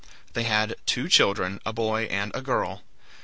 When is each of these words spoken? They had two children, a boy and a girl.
They 0.33 0.45
had 0.45 0.77
two 0.87 1.07
children, 1.07 1.61
a 1.63 1.71
boy 1.73 2.05
and 2.09 2.31
a 2.33 2.41
girl. 2.41 2.81